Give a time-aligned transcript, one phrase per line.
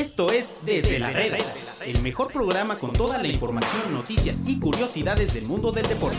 [0.00, 1.36] Esto es Desde la Reda,
[1.84, 6.16] el mejor programa con toda la información, noticias y curiosidades del mundo del deporte.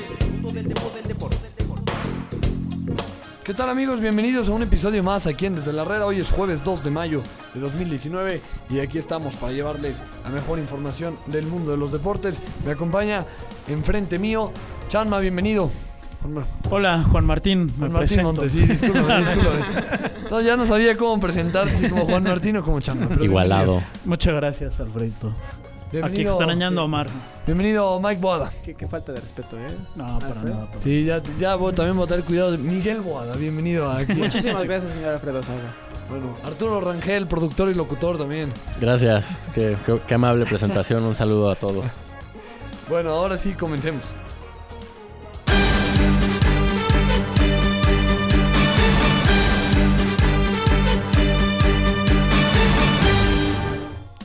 [3.44, 4.00] ¿Qué tal amigos?
[4.00, 6.06] Bienvenidos a un episodio más aquí en Desde la Reda.
[6.06, 7.24] Hoy es jueves 2 de mayo
[7.56, 8.40] de 2019
[8.70, 12.38] y aquí estamos para llevarles la mejor información del mundo de los deportes.
[12.64, 13.26] Me acompaña
[13.68, 14.52] enfrente mío
[14.90, 15.72] Chanma, bienvenido.
[16.22, 17.66] Juan, Hola, Juan Martín.
[17.66, 18.24] Me Juan Martín presento.
[18.34, 19.66] Montes, sí, discúlpame, discúlpame.
[20.30, 23.82] No, ya no sabía cómo presentarte, si como Juan Martín o como pero Igualado.
[24.06, 25.34] Muchas gracias, Alfredito.
[26.04, 27.08] Aquí extrañando a Omar.
[27.46, 28.50] bienvenido Mike Boada.
[28.64, 29.76] Qué, qué falta de respeto, ¿eh?
[29.96, 30.68] No, para nada.
[30.68, 32.52] para Sí, ya, ya voy, también voy a tener cuidado.
[32.52, 34.14] de Miguel Boada, bienvenido aquí.
[34.14, 35.76] Muchísimas gracias, señor Alfredo Saga.
[36.10, 38.52] Bueno, Arturo Rangel, productor y locutor también.
[38.80, 39.52] Gracias.
[39.54, 41.04] Qué, qué- qué amable presentación.
[41.04, 42.14] Un saludo a todos.
[42.90, 44.14] Bueno, ahora sí, comencemos.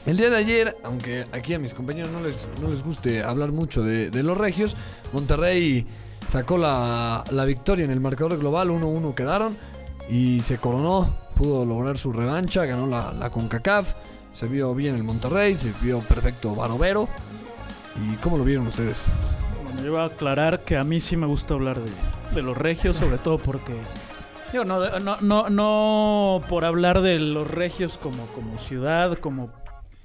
[0.07, 3.51] El día de ayer, aunque aquí a mis compañeros no les, no les guste hablar
[3.51, 4.77] mucho de, los regios,
[5.13, 5.85] Monterrey
[6.29, 9.57] sacó la, la victoria en el marcador global, 1-1 quedaron
[10.09, 13.95] y se coronó, pudo lograr su revancha, ganó la, la CONCACAF,
[14.33, 17.09] se vio bien el Monterrey, se vio perfecto Barovero.
[17.97, 19.07] ¿Y cómo lo vieron ustedes?
[19.65, 21.91] Bueno, yo voy a aclarar que a mí sí me gusta hablar de,
[22.33, 23.73] de los regios, sobre todo porque.
[24.53, 29.51] Digo, no, no, no, no por hablar de los regios como, como ciudad, como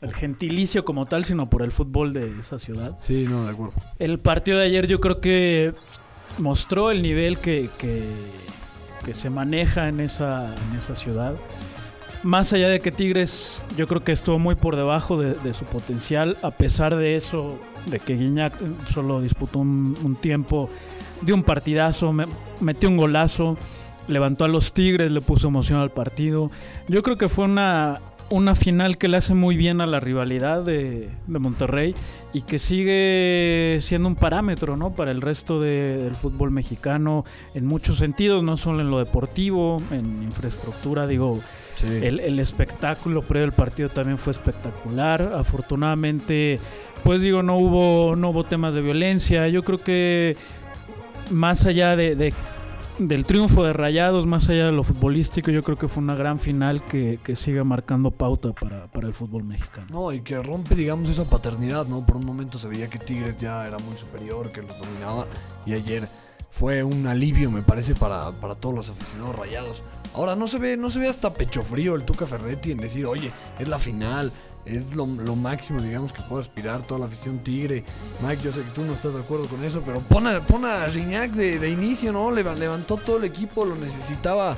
[0.02, 2.96] el gentilicio como tal, sino por el fútbol de esa ciudad.
[3.00, 3.76] Sí, no, de acuerdo.
[4.00, 5.74] El partido de ayer yo creo que
[6.40, 8.04] mostró el nivel que, que,
[9.06, 11.36] que se maneja en esa, en esa ciudad.
[12.24, 15.66] Más allá de que Tigres yo creo que estuvo muy por debajo de, de su
[15.66, 18.54] potencial, a pesar de eso, de que Guiñac
[18.94, 20.70] solo disputó un, un tiempo,
[21.22, 22.28] dio un partidazo, me-
[22.60, 23.58] metió un golazo,
[24.08, 26.52] levantó a los Tigres, le puso emoción al partido.
[26.88, 28.00] Yo creo que fue una,
[28.32, 31.94] una final que le hace muy bien a la rivalidad de, de Monterrey
[32.34, 34.92] y que sigue siendo un parámetro ¿no?
[34.92, 39.82] para el resto de- del fútbol mexicano en muchos sentidos, no solo en lo deportivo,
[39.92, 41.40] en infraestructura, digo,
[41.76, 41.88] Sí.
[41.88, 45.34] el, el espectáculo previo al partido también fue espectacular.
[45.36, 46.60] Afortunadamente,
[47.04, 49.48] pues digo, no hubo, no hubo temas de violencia.
[49.48, 50.36] Yo creo que
[51.32, 52.34] más allá de, de-
[53.08, 56.40] del triunfo de Rayados, más allá de lo futbolístico, yo creo que fue una gran
[56.40, 59.88] final que, que sigue marcando pauta para, para el fútbol mexicano.
[59.90, 62.06] No, y que rompe, digamos, esa paternidad, ¿no?
[62.06, 65.26] Por un momento se veía que Tigres ya era muy superior, que los dominaba.
[65.66, 66.08] Y ayer
[66.50, 69.84] fue un alivio, me parece, para, para todos los aficionados rayados.
[70.14, 73.06] Ahora, no se ve, no se ve hasta pecho frío el Tuca Ferretti en decir,
[73.06, 74.32] oye, es la final,
[74.66, 75.06] es lo,
[75.36, 77.84] máximo, digamos, que puede aspirar toda la afición tigre.
[78.26, 80.66] Mike, yo sé que tú no estás de acuerdo con eso, pero pon a, pon
[80.66, 82.32] a Gignac de, inicio, ¿no?
[82.32, 84.58] Leva- levantó todo el equipo, lo necesitaba.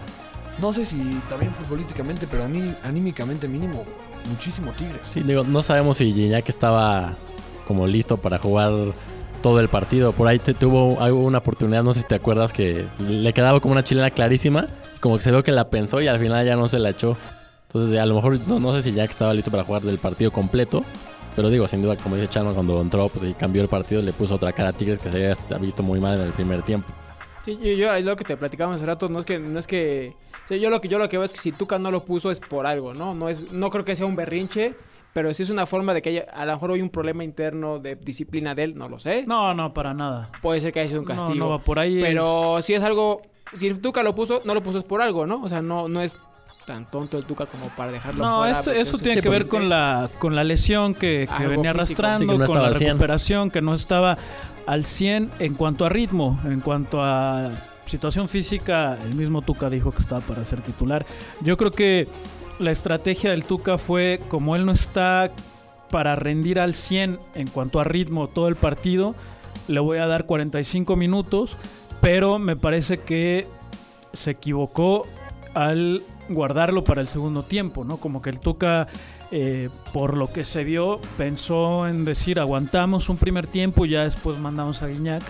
[0.61, 3.85] No sé si también futbolísticamente, pero aní- anímicamente mínimo,
[4.29, 4.99] muchísimo Tigres.
[5.03, 7.13] Sí, digo, no sabemos si Gignac estaba
[7.67, 8.71] como listo para jugar
[9.41, 10.11] todo el partido.
[10.11, 13.71] Por ahí te, tuvo una oportunidad, no sé si te acuerdas, que le quedaba como
[13.71, 14.67] una chilena clarísima.
[14.99, 17.17] Como que se vio que la pensó y al final ya no se la echó.
[17.73, 20.31] Entonces, a lo mejor no, no sé si Gignac estaba listo para jugar del partido
[20.31, 20.83] completo.
[21.35, 24.13] Pero digo, sin duda, como dice Chano, cuando entró, pues ahí cambió el partido, le
[24.13, 26.87] puso otra cara a Tigres que se había visto muy mal en el primer tiempo.
[27.43, 29.65] Sí, yo, yo- es lo que te platicamos hace rato, no es que, no es
[29.65, 30.13] que,
[30.45, 32.05] o sea, yo lo que yo lo que veo es que si Tuca no lo
[32.05, 33.15] puso es por algo, ¿no?
[33.15, 34.75] No es, no creo que sea un berrinche,
[35.13, 37.79] pero sí es una forma de que haya, a lo mejor hay un problema interno
[37.79, 39.25] de disciplina de él, no lo sé.
[39.25, 40.29] No, no, para nada.
[40.43, 41.35] Puede ser que haya sido un No, castigo.
[41.45, 41.99] no va por ahí.
[41.99, 43.23] Pero si es algo,
[43.57, 45.41] si Tuca lo puso, no lo puso es por algo, ¿no?
[45.43, 46.15] O sea, no, no es
[46.65, 48.59] tan tonto el Tuca como para dejarlo No, fuera.
[48.59, 52.29] eso es tiene que ver con la, con la lesión que, que venía arrastrando, Sí,
[52.33, 52.89] que no con la al 100.
[52.89, 54.17] recuperación, que no estaba
[54.65, 57.49] al 100 en cuanto a ritmo, en cuanto a
[57.85, 61.05] situación física, el mismo Tuca dijo que estaba para ser titular.
[61.41, 62.07] Yo creo que
[62.59, 65.31] la estrategia del Tuca fue, como él no está
[65.91, 69.15] para rendir al 100 en cuanto a ritmo todo el partido,
[69.67, 71.57] le voy a dar 45 minutos,
[72.01, 73.47] pero me parece que
[74.13, 75.05] se equivocó
[75.53, 77.97] al guardarlo para el segundo tiempo, ¿no?
[77.97, 78.87] Como que el Tuca,
[79.31, 84.03] eh, por lo que se vio, pensó en decir aguantamos un primer tiempo y ya
[84.03, 85.23] después mandamos a Guiñac.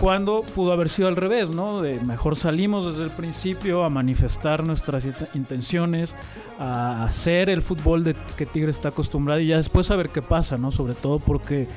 [0.00, 1.80] Cuando pudo haber sido al revés, ¿no?
[1.80, 6.16] De mejor salimos desde el principio a manifestar nuestras int- intenciones,
[6.58, 10.22] a hacer el fútbol de que Tigre está acostumbrado y ya después a ver qué
[10.22, 10.72] pasa, ¿no?
[10.72, 11.68] Sobre todo porque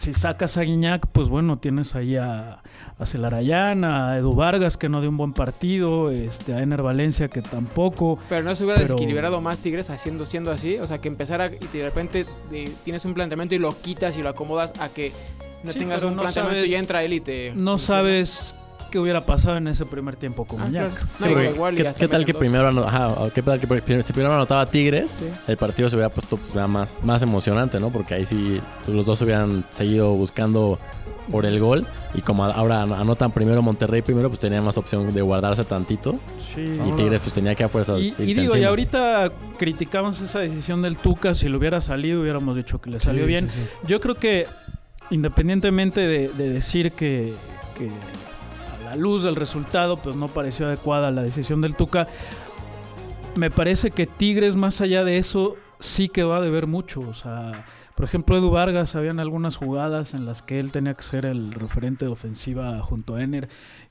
[0.00, 2.62] si sacas a Guiñac, pues bueno, tienes ahí a,
[2.98, 7.28] a Celarayán, a Edu Vargas que no dio un buen partido, este, a Ener Valencia
[7.28, 8.18] que tampoco.
[8.30, 10.78] Pero no se hubiera Pero- desequilibrado más Tigres haciendo siendo así.
[10.78, 14.22] O sea, que empezara y de repente eh, tienes un planteamiento y lo quitas y
[14.22, 15.12] lo acomodas a que
[15.64, 17.50] no Sí, tengas un no planteamiento sabes- y entra él y te.
[17.54, 17.98] No funciona.
[18.00, 18.54] sabes
[18.90, 20.90] qué hubiera pasado en ese primer tiempo con Ah, Guiñac.
[20.92, 21.06] claro.
[21.20, 24.02] No, Sí, porque igual y ¿qué, tal que primero ano- ajá, qué tal que pri-
[24.02, 25.24] si primero anotaba Tigres, Sí.
[25.46, 27.90] el partido se hubiera puesto pues, más, más emocionante, ¿no?
[27.90, 30.78] Porque ahí sí pues, los dos hubieran seguido buscando
[31.30, 34.76] por el gol y como a- ahora an- anotan primero Monterrey primero, pues tenía más
[34.76, 36.18] opción de guardarse tantito
[36.54, 36.62] Sí.
[36.88, 40.40] y Tigres pues tenía que a fuerzas Y, irse y digo, y ahorita criticamos esa
[40.40, 41.34] decisión del Tuca.
[41.34, 43.48] Si le hubiera salido, hubiéramos dicho que le salió Sí, bien.
[43.48, 43.66] sí, sí.
[43.86, 44.46] Yo creo que,
[45.10, 47.32] independientemente de, de decir que,
[48.90, 52.08] la luz del resultado, pues no pareció adecuada la decisión del Tuca,
[53.36, 57.00] me parece que Tigres, más allá de eso, sí que va a deber mucho.
[57.02, 61.02] O sea, por ejemplo, Edu Vargas, habían algunas jugadas en las que él tenía que
[61.02, 63.48] ser el referente de ofensiva junto a Ener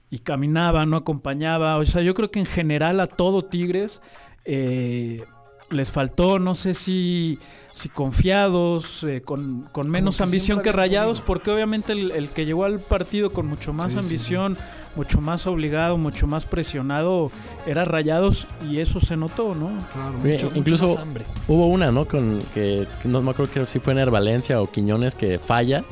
[0.10, 1.78] y caminaba, no acompañaba.
[1.78, 4.02] O sea, yo creo que en general a todo Tigres
[4.44, 5.24] eh,
[5.72, 7.40] les faltó, no sé si,
[7.74, 11.26] si confiados, eh, con, con menos que ambición que Rayados, podido.
[11.28, 14.58] porque obviamente el, el que llegó al partido con mucho más Sí, sí, ambición,
[14.96, 17.32] mucho más obligado, mucho más presionado,
[17.66, 19.70] era Rayados y eso se notó, ¿no?
[19.94, 21.26] Claro, mucho- mucho incluso- más hambre.
[21.48, 22.06] Hubo una, ¿no?
[22.06, 25.84] Con que, que no me acuerdo que si fue en Valencia o Quiñones que falla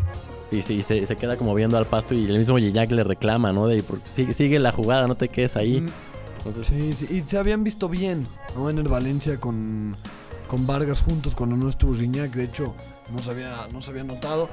[0.51, 3.03] y, se, y se, se queda como viendo al pasto y el mismo Gignac le
[3.03, 3.67] reclama, ¿no?
[3.67, 5.81] De "Por- sigue, sigue la jugada, no te quedes ahí.
[5.81, 5.89] Mm,
[6.47, 8.69] Entonces, Sí, sí, y se habían visto bien, ¿no?
[8.69, 9.95] En el Valencia con,
[10.47, 12.73] con Vargas juntos cuando no estuvo Gignac, de hecho,
[13.13, 14.49] no se había, no se había notado.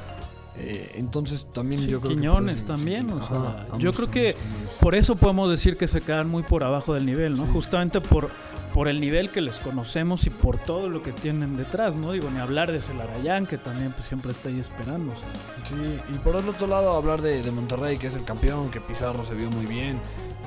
[0.56, 2.62] Eh, entonces también Sí, yo creo Quiñones que...
[2.62, 4.74] por eso- también, o Ajá, sea, ambos- yo creo que ambos.
[4.80, 7.44] Por eso podemos decir que se quedan muy por abajo del nivel, ¿no?
[7.46, 7.50] Sí.
[7.52, 8.30] Justamente por,
[8.74, 12.12] por el nivel que les conocemos y por todo lo que tienen detrás, ¿no?
[12.12, 15.12] Digo, ni hablar de Celarayán, que también pues, siempre está ahí esperando.
[15.12, 15.28] o sea.
[15.64, 18.80] Sí, y por el otro lado hablar de, de Monterrey, que es el campeón, que
[18.80, 19.98] Pizarro se vio muy bien.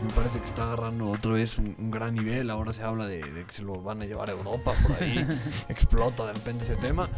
[0.06, 2.52] Me parece que está agarrando otra vez un, un gran nivel.
[2.52, 5.26] Ahora se habla de, de que se lo van a llevar a Europa por ahí.
[5.70, 7.10] Explota de repente ese tema.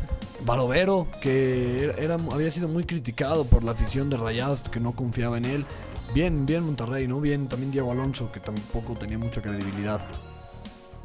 [0.45, 4.93] Barovero, que era, era- había sido muy criticado por la afición de Rayados, que no
[4.93, 5.65] confiaba en él.
[6.13, 7.19] Bien, bien Monterrey, ¿no?
[7.19, 9.99] Bien también Diego Alonso, que tampoco tenía mucha credibilidad.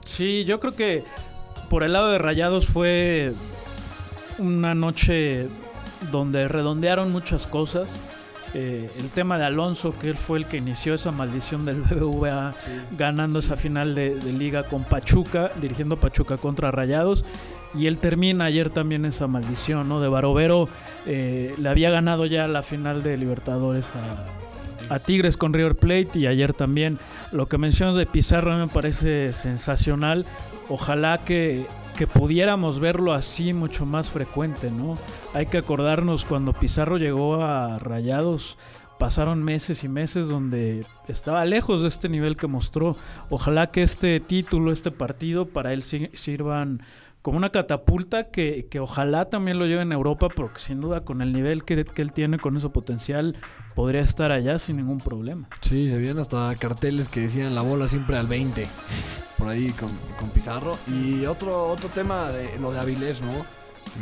[0.05, 1.03] Sí, yo creo que
[1.69, 3.33] por el lado de Rayados fue
[4.39, 5.49] una noche
[6.11, 7.89] donde redondearon muchas cosas.
[8.57, 12.55] Eh, el tema de Alonso, que él fue el que inició esa maldición del BBVA
[12.97, 17.25] ganando esa final de, de liga con Pachuca, dirigiendo Pachuca contra Rayados.
[17.75, 20.01] Y él termina ayer también esa maldición, ¿no?
[20.01, 20.69] De Barovero
[21.07, 24.44] eh, le había ganado ya la final de Libertadores a,
[24.89, 26.99] a Tigres con River Plate y ayer también.
[27.33, 30.27] Lo que mencionas de Pizarro me parece sensacional.
[30.69, 31.67] Ojalá que,
[31.97, 34.99] que pudiéramos verlo así mucho más frecuente, ¿no?
[35.33, 38.57] Hay que acordarnos cuando Pizarro llegó a Rayados,
[38.99, 42.97] pasaron meses y meses donde estaba lejos de este nivel que mostró.
[43.29, 46.83] Ojalá que este título, este partido, para él si- sirvan
[47.25, 51.23] como una catapulta que, que ojalá también lo lleve en Europa, porque sin duda con
[51.23, 53.35] el nivel que, que él tiene, con ese potencial,
[53.75, 55.49] podría estar allá sin ningún problema.
[55.63, 58.67] Sí, se veían hasta carteles que decían la bola siempre al 20.
[59.39, 59.89] Por ahí con,
[60.21, 60.77] con Pizarro.
[60.87, 63.47] Y otro, otro tema, de lo de Avilés, ¿no?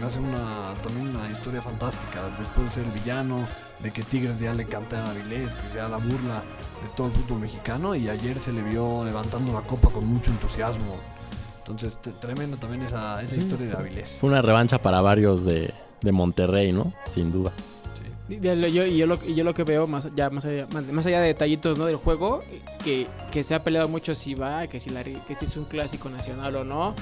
[0.01, 2.29] Me hace una, también una historia fantástica.
[2.41, 3.47] Después de ser el villano,
[3.85, 6.43] de que Tigres ya le canten a Avilés, que sea la burla
[6.83, 7.95] de todo el fútbol mexicano.
[7.95, 10.97] Y ayer se le vio levantando la copa con mucho entusiasmo.
[11.62, 14.17] Entonces, tremendo también esa, esa historia de Avilés.
[14.20, 16.93] fue una revancha para varios de, de Monterrey, ¿no?
[17.09, 17.53] Sin duda.
[18.29, 18.35] Sí.
[18.35, 20.85] Y yo, y yo, lo, y yo lo que veo más, ya, más, allá, más,
[20.87, 21.87] más allá de detallitos ¿no?
[21.87, 22.43] del juego,
[22.82, 25.64] que, que se ha peleado mucho si va, que si, la, que si es un
[25.64, 26.94] clásico nacional o no.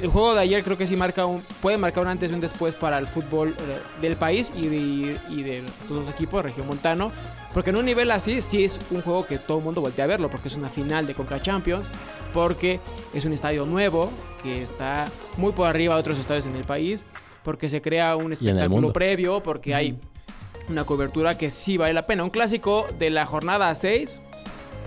[0.00, 2.40] El juego de ayer creo que sí marca un, puede marcar un antes y un
[2.40, 7.10] después para el fútbol eh, del país y de, y de todos los equipos, Regiomontano.
[7.54, 10.08] Porque en un nivel así sí es un juego que todo el mundo voltea a
[10.08, 11.88] verlo, porque es una final de Conca Champions,
[12.34, 12.80] porque
[13.14, 14.10] es un estadio nuevo
[14.42, 15.06] que está
[15.38, 17.06] muy por arriba de otros estadios en el país,
[17.42, 19.98] porque se crea un espectáculo previo, porque hay
[20.68, 22.24] una cobertura que sí vale la pena.
[22.24, 24.20] Un clásico de la jornada 6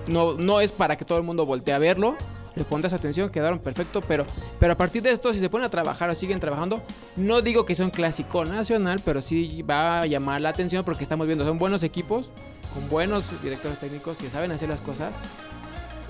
[0.08, 2.16] no, no es para que todo el mundo voltee a verlo.
[2.56, 4.26] Le pondrás atención, quedaron perfecto, pero,
[4.60, 6.82] pero a partir de esto, si se ponen a trabajar o siguen trabajando,
[7.16, 11.04] no digo que sea un clásico nacional, pero sí va a llamar la atención porque
[11.04, 12.32] estamos viendo, son buenos equipos,
[12.74, 15.16] con buenos directores técnicos que saben hacer las cosas.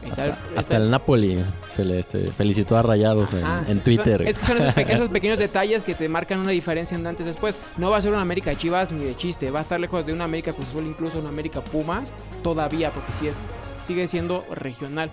[0.02, 4.20] Está- Hasta, está- hasta el Napoli se le este, felicitó a Rayados en, en Twitter.
[4.20, 7.06] Son- es que son esos, pe- esos pequeños detalles que te marcan una diferencia en
[7.06, 7.60] antes y después.
[7.76, 9.52] No va a ser una América Chivas ni de chiste.
[9.52, 12.14] Va a estar lejos de una América Cruz Azul, incluso una América Pumas.
[12.44, 13.36] Todavía, porque sí es,
[13.84, 15.12] sigue siendo regional.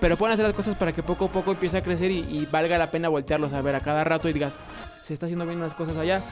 [0.00, 2.46] Pero pueden hacer las cosas para que poco a poco empiece a crecer y, y
[2.50, 4.52] valga la pena voltearlos a ver a cada rato y digas,
[5.02, 6.22] se está haciendo bien las cosas allá.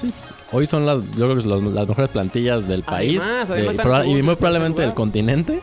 [0.53, 3.21] Hoy son las, yo creo que los- las mejores plantillas del país.
[3.23, 5.61] Además, de- además proba- en y muy probablemente del continente.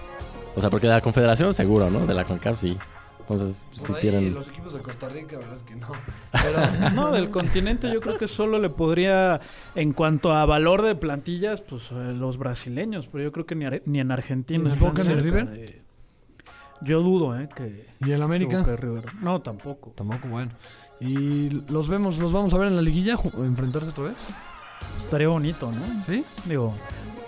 [0.55, 2.05] O sea, porque de la confederación seguro, ¿no?
[2.05, 2.77] De la CONCACAF sí.
[3.19, 4.33] Entonces, pues, si Por ahí tienen...
[4.35, 5.87] los equipos de Costa Rica, verdad es que no.
[6.31, 9.41] Pero No, del continente yo creo que solo le podría,
[9.73, 13.65] en cuanto a valor de plantillas, pues eh, los brasileños, pero yo creo que ni,
[13.65, 15.49] ar- ni en Argentina ¿Y están Boca ni River?
[15.49, 15.84] de-
[16.85, 17.49] Yo dudo, ¿eh?
[17.55, 18.63] Que, ¿Y el que América?
[18.67, 19.05] Y River.
[19.21, 19.91] No, tampoco.
[19.95, 20.51] Tampoco, bueno.
[20.99, 24.15] Y los vemos, los vamos a ver en la liguilla, enfrentarse otra vez.
[24.97, 26.03] Estaría bonito, ¿no?
[26.05, 26.23] ¿Sí?
[26.45, 26.73] Digo,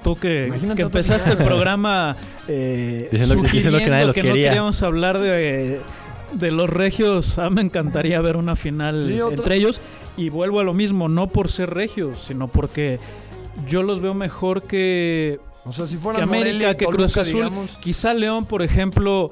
[0.03, 2.15] tú que, que empezaste el programa
[2.47, 4.49] eh, Diciendo que- diciendo que nadie los no quería.
[4.49, 5.81] queríamos hablar de,
[6.33, 9.81] de los regios, ah, me encantaría ver una final Sí, entre ellos.
[10.15, 12.99] Y vuelvo a lo mismo, no por ser regios, sino porque
[13.67, 17.03] yo los veo mejor que, O sea, si que fuera América, Morelia y que Toluca,
[17.03, 17.33] Cruz Azul.
[17.35, 19.31] digamos, Quizá León, por ejemplo,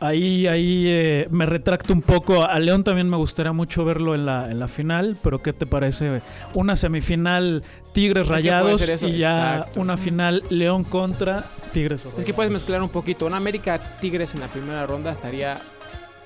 [0.00, 2.44] ahí, ahí eh, me retracto un poco.
[2.44, 5.66] A León también me gustaría mucho verlo en la, en la final, pero ¿qué te
[5.66, 6.20] parece?
[6.54, 7.62] Una semifinal
[7.92, 9.80] Tigres Es que Rayados y ya exacto.
[9.80, 12.02] una final León contra Tigres.
[12.18, 13.26] Es que puedes mezclar un poquito.
[13.26, 15.58] Una América Tigres en la primera ronda estaría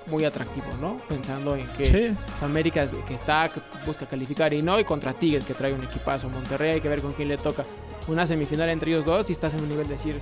[0.07, 0.97] muy atractivo, ¿no?
[1.09, 2.17] Pensando en que Sí.
[2.31, 5.85] pues, América que está, que busca calificar y no, y contra Tigres que trae un
[5.85, 6.29] equipazo.
[6.29, 7.65] Monterrey hay que ver con quién le toca.
[8.09, 10.16] Una semifinal entre ellos dos y estás en un nivel de decir,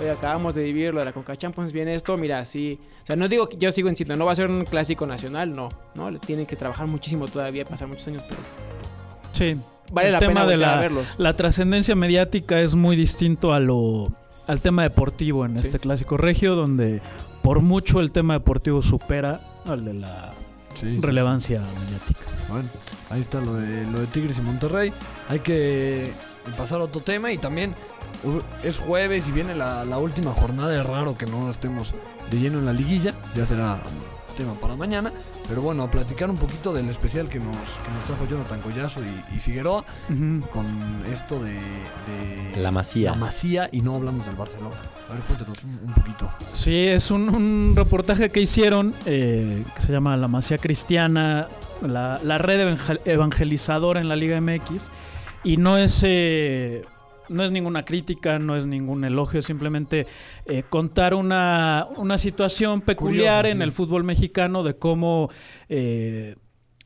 [0.00, 2.78] oye, acabamos de vivir lo de la Conca Champions, viene esto, mira, sí.
[3.02, 5.54] O sea, no digo que yo sigo insistiendo, no va a ser un clásico nacional,
[5.54, 6.10] no, ¿no?
[6.10, 8.40] Le tienen que trabajar muchísimo todavía, pasar muchos años, pero
[9.32, 9.56] Sí.
[9.92, 11.06] vale El la tema pena de a verlos.
[11.18, 14.12] La trascendencia mediática es muy distinto a lo
[14.46, 15.66] al tema deportivo en Sí.
[15.66, 17.00] este clásico regio, donde
[17.42, 20.32] por mucho el tema deportivo supera al de la
[20.74, 22.20] sí, sí, relevancia mediática.
[22.48, 22.68] Bueno,
[23.10, 24.92] ahí está lo de, lo de Tigres y Monterrey.
[25.28, 26.12] Hay que
[26.52, 27.74] pasar a otro tema y también
[28.24, 30.78] uh, es jueves y viene la, la última jornada.
[30.78, 31.94] Es raro que no estemos
[32.30, 33.14] de lleno en la liguilla.
[33.34, 33.78] Ya será
[34.36, 35.12] tema para mañana.
[35.46, 39.00] Pero bueno, a platicar un poquito del especial que nos, que nos trajo Jonathan Collazo
[39.02, 39.84] y, y Figueroa
[40.50, 40.66] con
[41.12, 43.10] esto de, de La Masía.
[43.10, 44.74] La Masía y no hablamos del Barcelona.
[45.08, 46.30] A ver, cuéntanos un, un poquito.
[46.54, 51.46] Sí, es un, un reportaje que hicieron eh, que se llama La Masía Cristiana,
[51.82, 54.88] la, la red evangel- evangelizadora en la Liga MX.
[55.44, 56.84] Y no es, eh,
[57.28, 60.06] no es ninguna crítica, no es ningún elogio, es simplemente
[60.46, 63.62] eh, contar una, una situación peculiar en sí.
[63.62, 65.30] el fútbol mexicano de cómo
[65.68, 66.36] eh,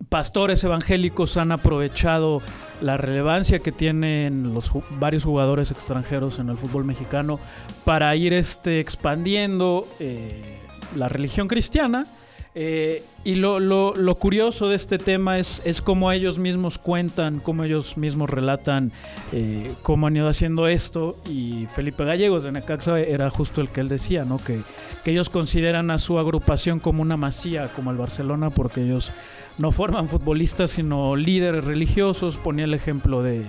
[0.08, 2.40] pastores evangélicos han aprovechado
[2.80, 7.40] la relevancia que tienen los ju- varios jugadores extranjeros en el fútbol mexicano
[7.84, 10.58] para ir este, expandiendo eh,
[10.96, 12.06] la religión cristiana.
[12.60, 17.38] Eh, y lo, lo- lo curioso de este tema es, es cómo ellos mismos cuentan,
[17.38, 18.90] cómo ellos mismos relatan
[19.32, 21.16] eh, cómo han ido haciendo esto.
[21.30, 24.38] Y Felipe Gallegos de Necaxa era justo el que él decía, ¿no?
[24.38, 24.58] que,
[25.04, 29.12] que ellos consideran a su agrupación como una masía, como el Barcelona, porque ellos
[29.56, 32.36] no forman futbolistas, sino líderes religiosos.
[32.38, 33.44] Ponía el ejemplo de,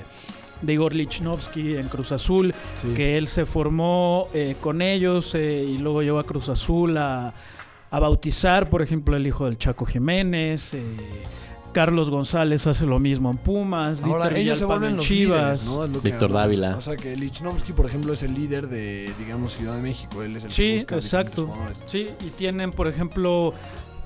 [0.62, 2.90] de Igor Lichnowsky en Cruz Azul, Sí.
[2.96, 7.34] que él se formó eh, con ellos y luego llegó a Cruz Azul a,
[7.92, 10.74] a bautizar, por ejemplo, el hijo del Chaco Jiménez.
[10.74, 10.84] eh,
[11.72, 14.02] Carlos González hace lo mismo en Pumas.
[14.02, 15.40] Ahora Dieter ellos se Villalpando vuelven en los Chivas.
[15.42, 15.86] líderes, ¿no?
[15.86, 16.32] Es lo que Víctor.
[16.34, 16.76] Dávila.
[16.76, 20.24] O sea que Lichnowsky, por ejemplo, es el líder de, digamos, Ciudad de México.
[20.24, 21.54] Él es el que Sí, busca exacto.
[21.86, 23.54] Sí, y tienen, por ejemplo,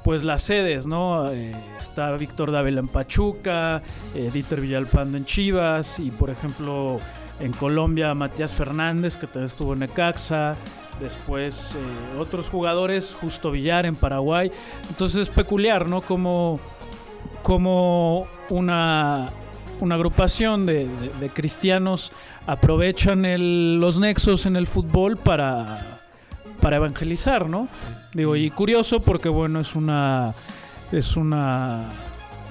[0.04, 1.30] pues las sedes, ¿no?
[1.32, 3.82] Eh, está Víctor Dávila en Pachuca,
[4.14, 7.00] eh, Dieter Villalpando en Chivas, y por ejemplo
[7.40, 10.58] en Colombia Matías Fernández, que también estuvo en Necaxa,
[11.00, 14.52] después eh, otros jugadores, Justo Villar en Paraguay.
[14.90, 16.02] Entonces es peculiar, ¿no?
[16.02, 16.60] Como,
[17.42, 19.30] como una,
[19.80, 22.12] una agrupación de, de- de cristianos
[22.48, 26.02] aprovechan el- los nexos en el fútbol para,
[26.62, 27.68] para evangelizar, ¿no?
[28.14, 30.34] Digo, y curioso porque, bueno, es una.
[30.92, 31.90] Es una.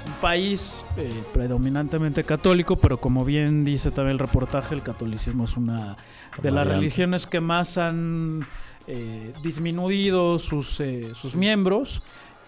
[0.04, 5.56] Un país eh, predominantemente católico, pero como bien dice también el reportaje, el catolicismo es
[5.56, 5.96] una
[6.40, 8.46] de las religiones que más han
[8.86, 12.02] eh, disminuido sus, eh, sus miembros.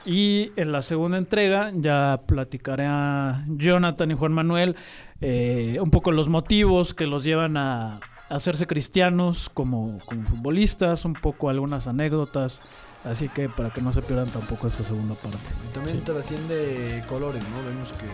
[0.06, 4.76] Y en la segunda entrega ya platicaré a Jonathan y Juan Manuel
[5.20, 11.04] eh, un poco los motivos que los llevan a, a hacerse cristianos como, como futbolistas,
[11.06, 12.60] un poco algunas anécdotas.
[13.04, 15.36] Así que para que no se pierdan tampoco esa segunda parte.
[15.68, 17.62] Y también trasciende colores, ¿no?
[17.68, 18.06] Vemos que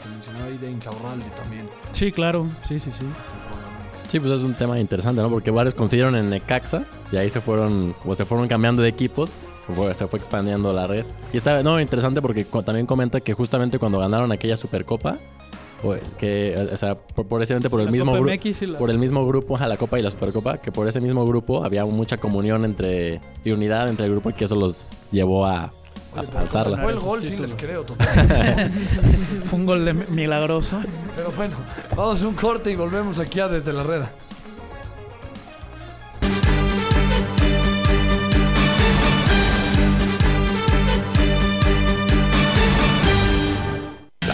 [0.00, 1.68] se mencionaba ahí de Insaurralde también.
[1.90, 3.04] Sí, claro, sí, sí, sí.
[3.04, 3.55] Este.
[4.08, 5.28] Sí, pues es un tema interesante, ¿no?
[5.28, 9.34] Porque varios consiguieron en Necaxa y ahí se fueron, como se fueron cambiando de equipos,
[9.66, 11.04] se fue, se fue expandiendo la red.
[11.32, 15.18] Y está, no, interesante porque también comenta que justamente cuando ganaron aquella Supercopa,
[15.82, 18.26] o- que, o sea, por, por ese- por el La mismo grupo,
[18.66, 21.26] la- por el mismo grupo, a la Copa y la Supercopa, que por ese mismo
[21.26, 25.44] grupo había mucha comunión entre y unidad entre el grupo y que eso los llevó
[25.46, 25.70] a,
[26.16, 26.76] a alzarla.
[26.76, 27.84] como Fue el gol, sí les creo.
[29.44, 30.80] Fue un gol de milagroso.
[31.14, 31.56] Pero bueno,
[31.96, 34.10] vamos a un corte y volvemos aquí a Desde la Reda.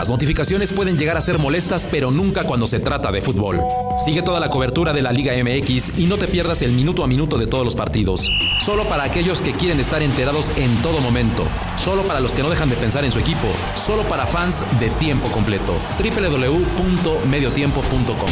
[0.02, 3.61] Las notificaciones pueden llegar a ser molestas, pero nunca cuando se trata de fútbol.
[4.04, 7.06] Sigue toda la cobertura de la Liga MX y no te pierdas el minuto a
[7.06, 8.28] minuto de todos los partidos.
[8.62, 11.47] Solo para aquellos que quieren estar enterados en todo momento.
[11.76, 13.47] Solo para los que no dejan de pensar en su equipo.
[13.76, 15.76] Solo para fans de tiempo completo.
[16.00, 18.30] www.mediotiempo.com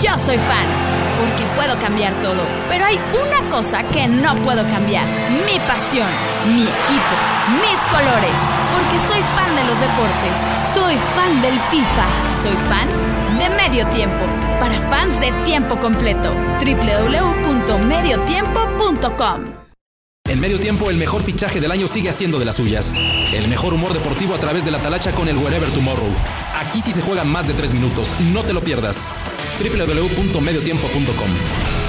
[0.00, 0.66] Yo soy fan,
[1.18, 2.44] porque puedo cambiar todo.
[2.68, 5.08] Pero hay una cosa que no puedo cambiar.
[5.30, 6.06] Mi pasión,
[6.54, 7.16] mi equipo,
[7.60, 8.59] mis colores.
[8.72, 10.36] Porque soy fan de los deportes.
[10.74, 12.06] Soy fan del FIFA.
[12.42, 12.88] Soy fan
[13.38, 14.24] de Medio Tiempo.
[14.58, 16.34] Para fans de tiempo completo.
[16.60, 19.40] www.mediotiempo.com
[20.28, 22.96] En medio tiempo, el mejor fichaje del año sigue haciendo de las suyas.
[23.32, 26.10] El mejor humor deportivo a través de la talacha con el Wherever Tomorrow.
[26.56, 28.14] Aquí sí se juegan más de tres minutos.
[28.32, 29.08] No te lo pierdas.
[29.58, 31.79] www.mediotiempo.com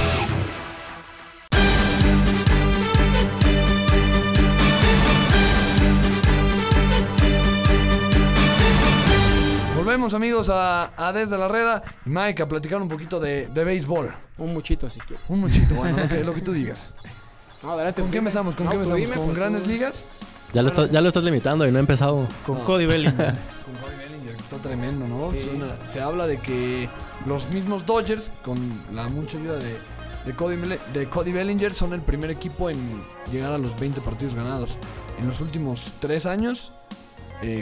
[10.13, 14.13] Amigos a, a Desde la Reda y Mike a platicar un poquito de, de béisbol.
[14.37, 15.23] Un muchito si quieres.
[15.29, 16.91] Un muchito, bueno, lo que, lo que tú digas.
[17.63, 18.01] No, adelante.
[18.01, 18.55] ¿Con qué empezamos?
[18.55, 19.01] ¿Con No, qué tú empezamos?
[19.07, 20.05] dime, ¿Con pues, grandes tú- ligas?
[20.53, 22.27] Ya lo, estás, ya lo estás limitando y no he empezado.
[22.45, 23.15] Con Cody Bellinger.
[23.65, 25.27] Con Cody Bellinger, que está tremendo, ¿no?
[25.27, 26.89] Una- se habla de que
[27.25, 28.57] los mismos Dodgers, con
[28.93, 29.77] la mucha ayuda de,
[30.25, 30.57] de, Cody,
[30.93, 32.77] de Cody Bellinger, son el primer equipo en
[33.31, 34.77] llegar a los 20 partidos ganados.
[35.19, 36.73] En los últimos 3 años,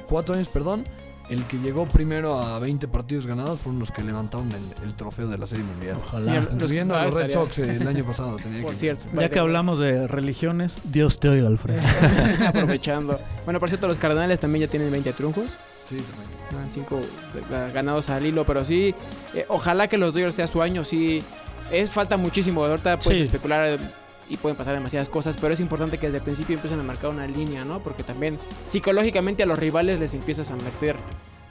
[0.08, 0.84] 4 años, perdón,
[1.30, 5.28] el que llegó primero a 20 partidos ganados fueron los que levantaron el, el trofeo
[5.28, 5.98] de la Serie Mundial.
[6.06, 6.38] Ojalá.
[6.52, 8.38] Incluyendo a Ah, los Red Sox eh, el año pasado.
[8.38, 9.06] tenía Por que- cierto.
[9.14, 11.82] Ya que hablamos de religiones, Dios te oiga, Alfredo.
[12.48, 13.20] Aprovechando.
[13.46, 15.46] Bueno, por cierto, los Cardenales también ya tienen 20 triunfos.
[15.88, 15.98] Sí,
[16.52, 16.70] también.
[16.74, 17.02] 5
[17.74, 18.94] ganados al hilo, pero sí,
[19.34, 21.24] eh, ojalá que los Dodgers sea su año, sí,
[21.72, 23.24] es falta muchísimo, ahorita puedes Sí.
[23.26, 23.78] especular eh,
[24.30, 27.10] y pueden pasar demasiadas cosas, pero es importante que desde el principio empiecen a marcar
[27.10, 27.80] una línea, ¿no?
[27.80, 30.96] Porque también psicológicamente a los rivales les empiezas a meter,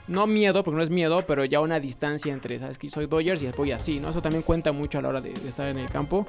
[0.07, 2.77] no miedo, porque no es miedo, pero ya una distancia entre, ¿sabes?
[2.79, 4.09] Que soy Dodgers y voy así, ¿no?
[4.09, 6.25] Eso también cuenta mucho a la hora de, de estar en el campo.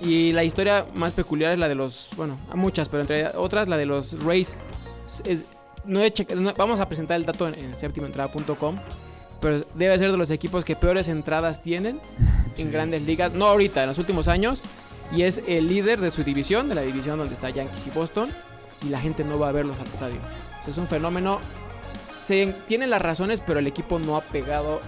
[0.00, 3.68] Y la historia más peculiar es la de los, bueno, a muchas, pero entre otras
[3.68, 4.56] la de los Rays.
[5.84, 6.00] No
[6.36, 8.76] no- vamos a presentar el dato en, en séptimoentrada.com,
[9.40, 11.98] pero debe ser de los equipos que peores entradas tienen
[12.58, 14.60] en grandes ligas, no ahorita, en los últimos años,
[15.12, 18.30] y es el líder de su división, de la división donde está Yankees y Boston,
[18.86, 20.16] y la gente no va a verlos al estadio.
[20.60, 21.40] O sea, es un fenómeno,
[22.08, 24.80] se tienen las razones, pero el equipo no ha pegado,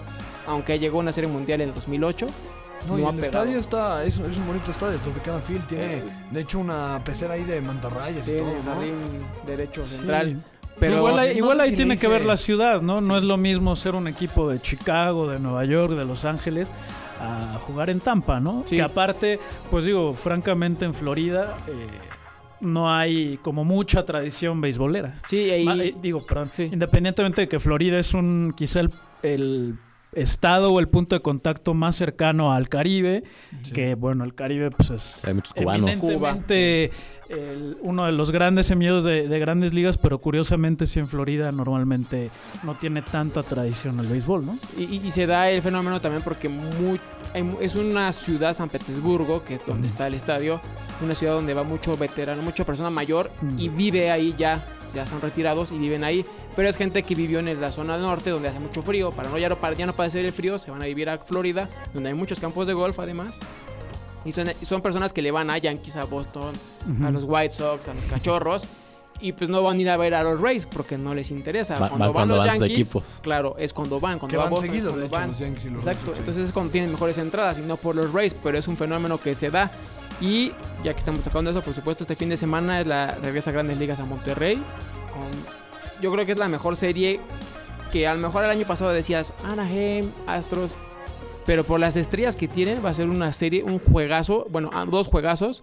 [0.46, 2.26] aunque llegó a una serie mundial en el 2008.
[2.88, 3.22] No, No y el pegado.
[3.44, 6.02] estadio está, es, es un bonito estadio, Tropicana Field tiene, Eh.
[6.30, 9.46] de hecho, una pecera ahí de mantarrayas Sí, y todo, ¿no?
[9.46, 10.36] derecho central.
[10.36, 10.42] Sí.
[10.78, 13.02] Pero igual ahí, no igual ahí si tiene que ver la ciudad, ¿no?
[13.02, 13.08] Sí.
[13.08, 16.68] No es lo mismo ser un equipo de Chicago, de Nueva York, de Los Ángeles,
[17.20, 18.62] a jugar en Tampa, ¿no?
[18.66, 18.76] Sí.
[18.76, 19.38] Que aparte,
[19.70, 21.72] pues digo, francamente en Florida eh,
[22.60, 25.20] no hay como mucha tradición beisbolera.
[25.26, 26.68] sí, ahí, eh, digo, perdón, Sí.
[26.72, 28.90] independientemente de que Florida es un quizá el,
[29.22, 29.74] el
[30.12, 33.22] estado o el punto de contacto más cercano al Caribe,
[33.72, 35.88] que bueno, el Caribe pues es Hay muchos cubanos.
[35.90, 36.90] eminentemente
[37.28, 41.52] el- uno de los grandes semilleros de, de grandes ligas, pero curiosamente sí en Florida
[41.52, 42.30] normalmente
[42.64, 44.58] no tiene tanta tradición el béisbol, ¿no?
[44.76, 46.96] Y, y- y se da el fenómeno también porque mu-
[47.32, 50.60] hay mu- es una ciudad, San Petersburgo, que es donde está el estadio,
[51.04, 53.58] una ciudad donde va mucho veterano, mucha persona mayor Mm.
[53.60, 56.24] y vive ahí ya, ya son retirados y viven ahí.
[56.56, 59.38] Pero es gente que vivió en la zona norte donde hace mucho frío, para no
[59.38, 62.08] ya no, para ya no padecer el frío, se van a vivir a Florida, donde
[62.10, 63.34] hay muchos campos de golf además.
[64.24, 66.52] Y son, personas que le van a Yankees, a Boston,
[67.02, 68.64] a los White Sox, a los Cachorros.
[69.22, 71.78] Y pues no van a ir a ver a los Rays porque no les interesa.
[71.78, 73.18] Va- van cuando van sus equipos.
[73.22, 75.28] Claro, es cuando van, cuando Que va van Boston, es seguidos, cuando de hecho, van.
[75.28, 76.18] los Yankees y los Exacto, sí.
[76.20, 79.18] entonces es cuando tienen mejores entradas y no por los Rays, pero es un fenómeno
[79.18, 79.70] que se da.
[80.22, 80.52] Y
[80.84, 83.52] ya que estamos tocando eso, por supuesto, este fin de semana es la regresa a
[83.52, 84.56] Grandes Ligas a Monterrey.
[85.12, 85.59] Con,
[86.00, 87.20] yo creo que es la mejor serie
[87.92, 90.70] que a lo mejor el año pasado decías Anaheim, Astros,
[91.46, 94.84] pero por las estrellas que tienen va a ser una serie, un juegazo, bueno, ah,
[94.88, 95.62] dos juegazos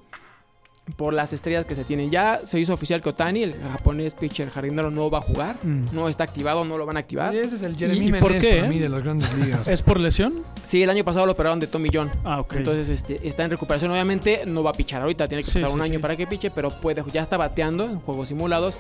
[0.95, 2.11] por las estrellas que se tienen.
[2.11, 5.87] Ya se hizo oficial que Otani, el japonés pitcher jardinero, no va a jugar, Mm.
[5.93, 7.33] no está activado, no lo van a activar.
[7.33, 8.69] Y ese es el Jeremy ¿Y- y por qué, para eh?
[8.69, 9.67] mí de las grandes ligas.
[9.67, 10.33] ¿Es por lesión?
[10.65, 12.09] Sí, el año pasado lo operaron de Tommy John.
[12.23, 12.55] Ah, ok.
[12.55, 13.91] Entonces este, está en recuperación.
[13.91, 15.99] Obviamente no va a pichar ahorita, tiene que Sí, pasar sí, un año sí.
[16.01, 18.77] para que piche, pero puede, ya está bateando en juegos simulados.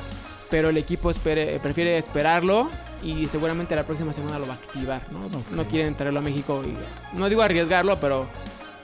[0.49, 2.69] Pero el equipo espere- prefiere esperarlo
[3.03, 5.01] y seguramente la próxima semana lo va a activar.
[5.11, 5.19] ¿no?
[5.55, 6.63] no quieren traerlo a México.
[6.65, 8.27] Y, no digo arriesgarlo, pero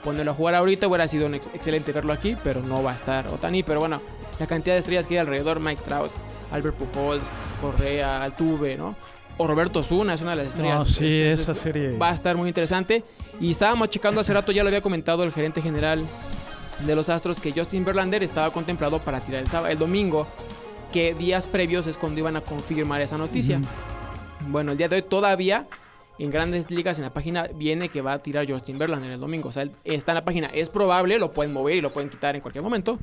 [0.04, 2.94] ponerlo a jugar ahorita hubiera sido un ex- excelente verlo aquí, pero no va a
[2.94, 3.62] estar Otani.
[3.62, 4.00] Pero bueno,
[4.38, 6.10] la cantidad de estrellas que hay alrededor: Mike Trout,
[6.52, 7.22] Albert Pujols,
[7.60, 8.94] Correa, Altuve, ¿no?
[9.38, 10.78] O Roberto Zuna es una de las estrellas.
[10.80, 11.96] No, sí, Este, esa es- serie.
[11.96, 13.02] Va a estar muy interesante.
[13.40, 16.04] Y estábamos checando hace rato, ya lo había comentado el gerente general
[16.86, 20.26] de los Astros, que Justin Verlander estaba contemplado para tirar el, sábado, el domingo.
[20.94, 23.60] Que días previos es cuando iban a confirmar esa noticia.
[24.48, 25.66] Bueno, el día de hoy todavía
[26.20, 29.48] en grandes ligas en la página viene que va a tirar Justin Verlander el domingo.
[29.48, 30.46] O sea, está en la página.
[30.46, 32.96] Es probable, lo pueden mover y lo pueden quitar en cualquier momento.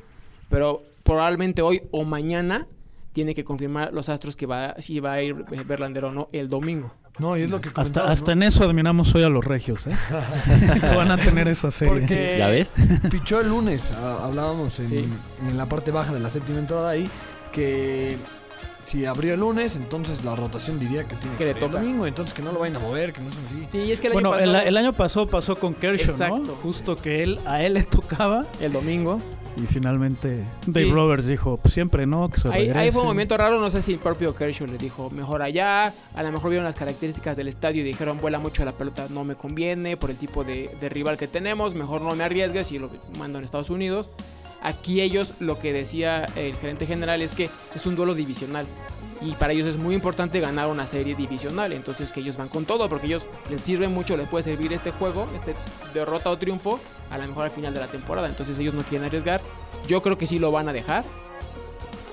[0.48, 2.66] Pero probablemente hoy o mañana
[3.12, 5.34] tiene que confirmar los astros que va, si va a ir
[5.66, 6.90] Verlander o no el domingo.
[7.18, 9.94] No, y es lo que Hasta, hasta en eso admiramos hoy a los regios, ¿eh?
[10.96, 11.92] van a tener esa serie.
[12.00, 12.74] Porque ¿Ya ves?
[13.10, 15.08] pichó el lunes, ah, hablábamos en, Sí.
[15.46, 17.06] en la parte baja de la séptima entrada ahí,
[17.52, 18.16] que
[18.82, 22.06] si abrió el lunes, entonces la rotación diría que tiene Que que, le el domingo,
[22.06, 23.68] entonces que no lo vayan a mover, que no es así.
[23.70, 26.38] Sí, es que el bueno, año el, pasado, el año pasado pasó con Kershaw, Exacto.
[26.38, 26.54] ¿no?
[26.56, 29.20] Justo que él a él le tocaba el domingo.
[29.56, 30.92] y finalmente Dave Sí.
[30.92, 33.82] Roberts dijo, pues siempre no, que se Ahí, ahí fue un momento raro, no sé
[33.82, 37.46] si el propio Kershaw le dijo mejor allá, a lo mejor vieron las características del
[37.48, 40.88] estadio y dijeron vuela mucho la pelota, no me conviene por el tipo de, de
[40.88, 44.10] rival que tenemos, mejor no me arriesgues y lo mando en Estados Unidos.
[44.62, 48.66] Aquí ellos lo que decía el gerente general es que es un duelo divisional
[49.20, 52.64] y para ellos es muy importante ganar una serie divisional, entonces que ellos van con
[52.64, 55.54] todo porque ellos les sirve mucho, les puede servir este juego, este
[55.94, 59.06] derrota o triunfo a lo mejor al final de la temporada, entonces ellos no quieren
[59.06, 59.42] arriesgar.
[59.86, 61.04] Yo creo que sí lo van a dejar.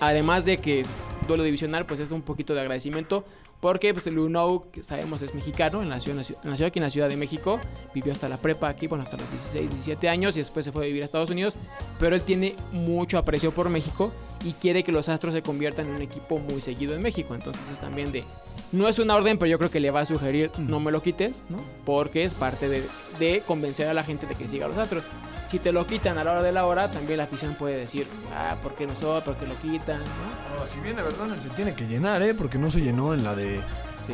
[0.02, 0.86] Además de que
[1.28, 3.24] duelo divisional, pues es un poquito de agradecimiento.
[3.60, 7.18] Porque pues el Luno, que sabemos es mexicano, nació, nació, aquí en la Ciudad de
[7.18, 7.60] México,
[7.94, 10.86] vivió hasta la prepa aquí, bueno, hasta los 16, 17 años y después se fue
[10.86, 11.56] a vivir a Estados Unidos.
[12.00, 14.14] Pero él tiene mucho aprecio por México
[14.46, 17.36] y quiere que los Astros se conviertan en un equipo muy seguido en México.
[17.36, 18.24] Entonces es también de...
[18.72, 21.02] No es una orden, pero yo creo que le va a sugerir no me lo
[21.02, 21.44] quites.
[21.86, 22.84] Porque es parte de,
[23.20, 25.04] de convencer a la gente de que siga a los Astros.
[25.50, 28.06] Si te lo quitan a la hora de la hora, también la afición puede decir,
[28.36, 29.24] ah, ¿por qué nosotros?
[29.24, 29.98] ¿Por qué lo quitan?
[29.98, 30.54] ¿no?
[30.54, 32.36] Ahora, si viene Verlander se tiene que llenar, ¿eh?
[32.36, 33.60] Porque no se llenó en la de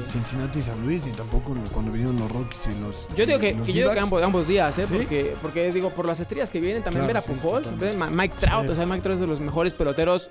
[0.07, 3.55] Cincinnati y San Luis, ni tampoco cuando vinieron los Rockies y los Yo digo que,
[3.57, 4.85] que yo digo que ambos, ambos días, ¿eh?
[4.85, 4.93] ¿Sí?
[4.95, 8.69] Porque, porque digo, por las estrellas que vienen, también Claro, ver a Pujol, Mike Trout,
[8.69, 10.29] o sea, Mike Trout es de los mejores peloteros.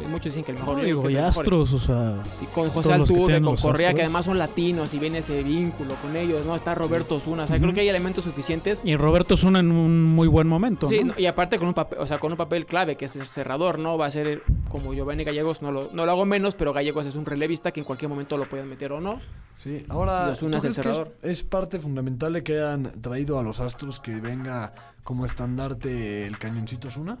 [0.00, 0.78] Eh, Muchos dicen que el mejor.
[0.78, 1.16] No, digo y.
[1.16, 5.18] Astros, o sea, Y con José Altuve, con Correa, que además son latinos y viene
[5.18, 6.54] ese vínculo con ellos, ¿no?
[6.54, 8.82] Está Roberto Osuna, o sea, creo que hay elementos suficientes.
[8.84, 11.14] y Roberto es en un muy buen momento, Sí, ¿no?
[11.14, 13.26] no, y aparte con un papel, o sea, con un papel clave que es el
[13.26, 13.96] cerrador, ¿no?
[13.96, 17.14] Va a ser como Giovanni Gallegos, no lo, no lo hago menos, pero Gallegos es
[17.14, 19.20] un relevista que en cualquier momento lo pueden meter o no.
[19.56, 22.92] Sí, ahora, Y Ozuna ¿tú es crees que es, es parte fundamental de que hayan
[23.00, 27.18] traído a los Astros que venga como estandarte el cañoncito Osuna?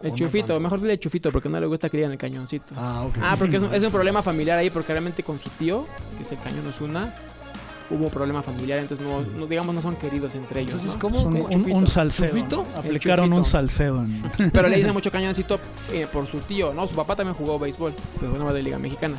[0.00, 2.18] El ¿O no chufito, mejor dile chufito porque no le gusta que le digan el
[2.18, 2.72] cañoncito.
[2.76, 3.16] Ah, ok.
[3.20, 6.22] Ah, porque es un, es un problema familiar ahí, porque realmente con su tío, que
[6.22, 7.14] es el cañón Osuna,
[7.90, 10.74] hubo un problema familiar, entonces no, no, digamos no son queridos entre ellos.
[10.74, 11.00] Entonces, ¿no?
[11.00, 11.18] ¿cómo?
[11.18, 11.76] Es un, ¿Cómo un- Chufito?
[11.78, 12.28] un salcedo.
[12.28, 12.66] ¿Chufito?
[12.74, 12.78] ¿no?
[12.78, 13.98] Aplicaron un salcedo.
[14.04, 15.58] en- Pero le dicen mucho cañoncito
[15.92, 16.86] eh, por su tío, ¿no?
[16.86, 19.16] Su papá también jugó béisbol, pero fue nomás de Liga Mexicana.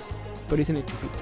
[0.48, 1.14] Pero dicen el chufito.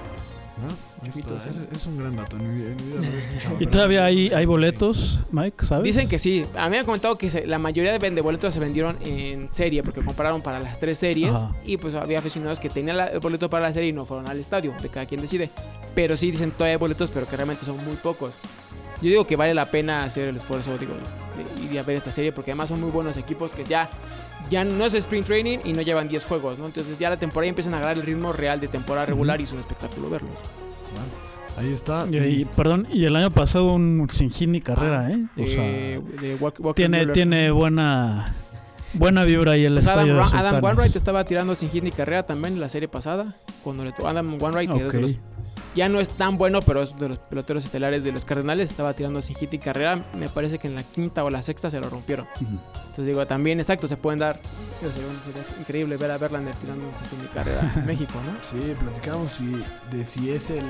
[0.70, 0.74] Ah,
[1.06, 1.50] está, sí.
[1.72, 2.38] Es, es un gran dato.
[2.38, 3.56] En mi, en mi vida lo había escuchado.
[3.60, 4.46] ¿Y todavía hay, hay Sí.
[4.46, 5.84] boletos, Mike, sabes?
[5.84, 6.46] Dicen que sí.
[6.58, 9.52] A mí me han comentado que se- la mayoría de vende boletos se vendieron en
[9.52, 11.32] serie, porque compraron para las tres series.
[11.32, 11.52] Ajá.
[11.66, 14.28] Y pues había aficionados que tenían la- el boleto para la serie y no fueron
[14.28, 15.50] al estadio, de cada quien decide.
[15.96, 18.34] Pero sí dicen todavía hay boletos, pero que realmente son muy pocos.
[19.02, 22.10] Yo digo que vale la pena hacer el esfuerzo, digo, de ir a ver esta
[22.12, 23.88] serie, porque además son muy buenos equipos que ya,
[24.50, 26.66] ya no es sprint training y no llevan 10 juegos, ¿no?
[26.66, 29.52] Entonces ya la temporada empiezan a agarrar el ritmo real de temporada regular y es
[29.52, 30.32] un espectáculo verlos.
[31.58, 32.06] Ahí está.
[32.12, 35.26] Y, y- perdón, y el año pasado un sin hit ni carrera, Ah, ¿eh?
[35.38, 38.36] O de- sea, de Walk- Walker tiene, tiene buena
[38.94, 40.64] buena vibra ahí el Pues Adam, estadio de Ra- Adam.
[40.64, 43.34] Wainwright estaba tirando sin hit ni carrera también en la serie pasada.
[43.64, 45.18] Cuando le Adam Wainwright, que
[45.78, 48.94] ya no es tan bueno, pero es de los peloteros estelares de los Cardenales, estaba
[48.94, 50.04] tirando sin hit ni carrera.
[50.14, 52.26] Me parece que en la quinta o la sexta se lo rompieron.
[52.42, 54.40] Entonces digo, también, exacto, se pueden dar.
[54.82, 58.38] digo, Sería, sería increíble ver a Verlander tirando sin hit ni carrera en México, ¿no?
[58.44, 60.66] Sí, platicamos si, de si es el,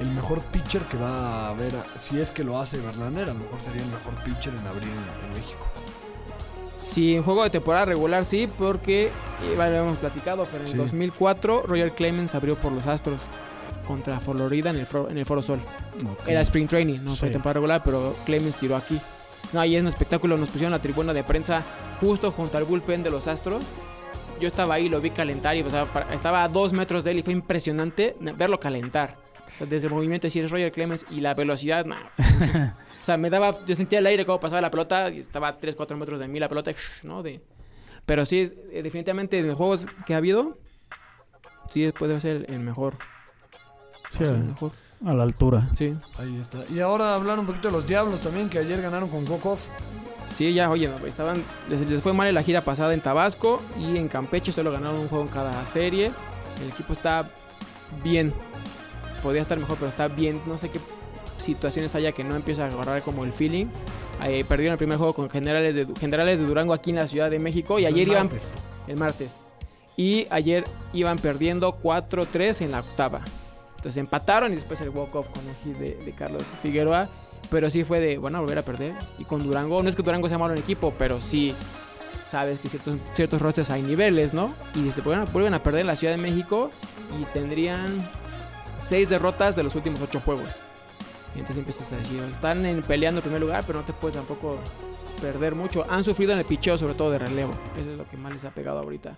[0.00, 1.72] el mejor pitcher que va a haber.
[1.98, 4.88] Si es que lo hace Verlander, a lo mejor sería el mejor pitcher en abrir
[4.88, 5.66] en, en México.
[6.78, 9.10] Sí, en juego de temporada regular sí, porque eh,
[9.58, 10.76] ya lo hemos platicado, pero en Sí.
[10.76, 13.20] 2004 Roger Clemens abrió por los Astros
[13.86, 15.60] contra Florida en el, Fro- en el Foro Sol.
[16.04, 16.28] Ok.
[16.28, 17.32] Era Spring Training, no fue Sí.
[17.32, 19.00] temporada regular, pero Clemens tiró aquí.
[19.52, 21.62] No, ahí es un espectáculo, nos pusieron la tribuna de prensa
[22.00, 23.64] justo junto al bullpen de los Astros.
[24.40, 27.18] Yo estaba ahí, lo vi calentar y o sea, estaba a dos metros de él
[27.20, 29.16] y fue impresionante verlo calentar.
[29.46, 32.00] O sea, desde el movimiento, si eres Roger Clemens y la velocidad, nah.
[33.00, 35.56] o sea, me daba, yo sentía el aire como pasaba la pelota y estaba a
[35.56, 36.72] 3, 4 metros de mí la pelota,
[37.04, 37.22] ¿no?
[37.22, 37.40] De,
[38.04, 40.58] pero sí, eh, definitivamente en los juegos que ha habido,
[41.70, 42.96] sí puede ser el mejor.
[44.16, 44.72] Sí, a, mejor.
[45.04, 45.68] a la altura.
[45.76, 45.94] Sí.
[46.18, 46.58] Ahí está.
[46.72, 49.58] Y ahora hablar un poquito de los Diablos también, que ayer ganaron con Gokov.
[50.36, 53.62] Sí, ya, oye, no, estaban, les, les fue mal en la gira pasada en Tabasco
[53.78, 56.12] y en Campeche solo ganaron un juego en cada serie.
[56.62, 57.30] El equipo está
[58.04, 58.34] bien.
[59.22, 60.40] Podría estar mejor, pero está bien.
[60.46, 60.80] No sé qué
[61.38, 63.66] situaciones haya que no empieza a agarrar como el feeling.
[64.24, 67.30] Eh, perdieron el primer juego con generales de, generales de Durango aquí en la Ciudad
[67.30, 68.52] de México y ayer el iban martes.
[68.86, 69.30] el martes.
[69.96, 73.20] Y ayer iban perdiendo 4-3 en la octava.
[73.76, 77.08] Entonces empataron y después el walk-off con un hit de, Carlos Figueroa.
[77.50, 78.94] Pero sí fue de, bueno, volver a perder.
[79.18, 81.54] Y con Durango, no es que Durango sea malo en equipo, pero sí
[82.28, 84.52] sabes que ciertos, ciertos rosters hay niveles, ¿no?
[84.74, 86.72] Y se vuelven, vuelven a perder en la Ciudad de México
[87.20, 87.86] y tendrían
[88.80, 90.58] seis derrotas de los últimos ocho juegos.
[91.34, 94.16] Y entonces empiezas a decir, están en, peleando en primer lugar, pero no te puedes
[94.16, 94.58] tampoco
[95.20, 95.84] perder mucho.
[95.88, 97.52] Han sufrido en el picheo, sobre todo de relevo.
[97.78, 99.16] Eso es lo que más les ha pegado ahorita.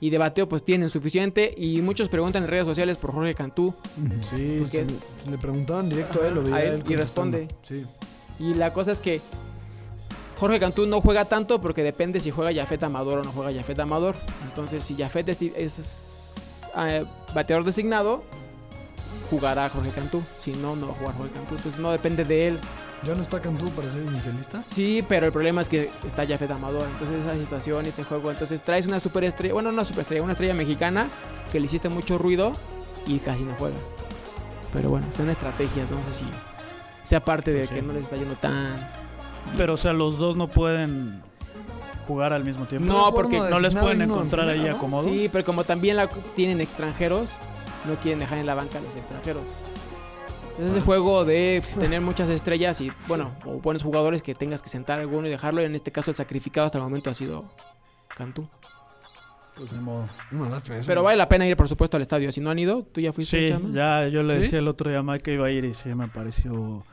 [0.00, 1.52] Y de bateo, pues tienen suficiente.
[1.56, 3.74] Y muchos preguntan en redes sociales por Jorge Cantú.
[4.30, 7.48] Sí, Porque- se, se le preguntaban directo a él, lo veía A él, y responde.
[7.62, 7.84] Sí.
[8.38, 9.20] Y la cosa es que
[10.38, 13.78] Jorge Cantú no juega tanto porque depende si juega Jafet Amador o no juega Jafet
[13.80, 14.14] Amador.
[14.44, 18.22] Entonces, si Jafet es, es, eh, bateador designado,
[19.30, 20.22] jugará Jorge Cantú.
[20.38, 21.56] Si no, no va a jugar Jorge Cantú.
[21.56, 22.58] Entonces, no depende de él.
[23.04, 24.62] ¿Ya no está Cantú para ser inicialista?
[24.74, 26.86] Sí, pero el problema es que está Jafet Amador.
[26.92, 28.30] Entonces, esa situación, este juego.
[28.30, 31.06] Entonces, traes una superestrella, bueno, no una superestrella, una estrella mexicana
[31.52, 32.56] que le hiciste mucho ruido
[33.06, 33.76] y casi no juega.
[34.72, 35.90] Pero bueno, son estrategias.
[35.90, 36.24] No sé si
[37.04, 37.74] sea parte de Pues sí.
[37.76, 38.76] que no les está yendo tan.
[39.56, 41.22] Pero, o sea, los dos no pueden
[42.08, 42.92] jugar al mismo tiempo.
[42.92, 45.08] No, porque no les pueden encontrar ahí acomodo.
[45.08, 47.30] Sí, pero como también la tienen extranjeros,
[47.86, 49.42] no quieren dejar en la banca a los extranjeros.
[50.58, 54.68] Es ese juego de tener muchas estrellas y, bueno, o buenos jugadores que tengas que
[54.68, 55.62] sentar a alguno y dejarlo.
[55.62, 57.44] Y en este caso, el sacrificado hasta el momento ha sido
[58.08, 58.48] Cantú.
[59.56, 60.06] Pues ni modo.
[60.32, 60.86] Una lástima eso.
[60.86, 62.30] Pero vale la pena ir, por supuesto, al estadio.
[62.32, 63.48] Si no han ido, tú ya fuiste.
[63.48, 64.38] Sí, ya yo le ¿Sí?
[64.40, 66.84] decía el otro día a Mike que iba a ir y sí, me pareció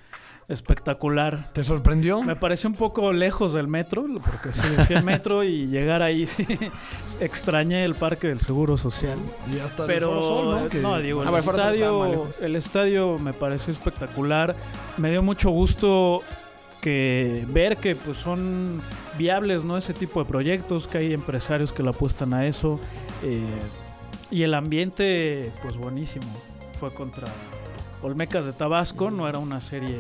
[0.48, 1.50] espectacular.
[1.54, 2.22] ¿Te sorprendió?
[2.24, 6.28] Me pareció un poco lejos del metro, porque sí, fui al metro y llegar ahí
[6.28, 6.46] sí,
[7.20, 9.18] extrañé el parque del Seguro Social.
[9.52, 10.70] Y hasta el Pero Foro Sol, ¿no?
[10.70, 14.56] Que- no, digo, Ah, el más estadio, el estadio me pareció espectacular.
[14.98, 16.22] Me dio mucho gusto
[16.82, 18.80] que ver que pues son
[19.18, 19.78] viables, ¿no?
[19.78, 22.80] Ese tipo de proyectos, que hay empresarios que le apuestan a eso.
[23.24, 23.40] eh,
[24.32, 26.26] y el ambiente, pues buenísimo.
[26.80, 27.28] Fue contra
[28.02, 29.98] Olmecas de Tabasco, no era una serie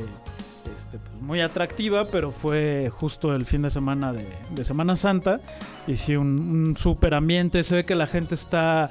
[0.75, 5.39] este, pues, muy atractiva, pero fue justo el fin de semana de, de Semana Santa.
[5.87, 7.63] Y sí, un, un súper ambiente.
[7.63, 8.89] Se ve que la gente está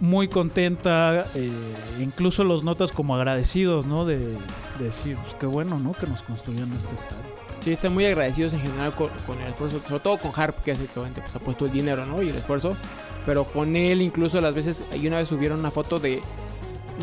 [0.00, 1.26] muy contenta.
[1.34, 1.50] eh,
[2.00, 4.04] incluso los notas como agradecidos, ¿no?
[4.04, 5.92] De, de decir, pues qué bueno, ¿no?
[5.92, 7.38] Que nos construyan este estadio.
[7.60, 10.70] Sí, están muy agradecidos en general con, con el esfuerzo, sobre todo con Harp, que
[10.70, 12.22] es el que pues, ha puesto el dinero, ¿no?
[12.22, 12.76] Y el esfuerzo.
[13.26, 16.22] Pero con él, incluso las veces, y una vez subieron una foto de